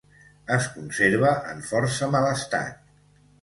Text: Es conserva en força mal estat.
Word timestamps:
Es 0.53 0.69
conserva 0.77 1.33
en 1.51 1.61
força 1.73 2.09
mal 2.17 2.31
estat. 2.31 2.83